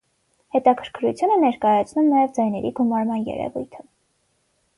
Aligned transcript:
Հետաքրքրություն 0.55 1.33
է 1.35 1.35
ներկայացնում 1.43 2.09
նաև 2.15 2.33
ձայների 2.39 2.73
գումարման 2.81 3.31
երևույթը։ 3.35 3.87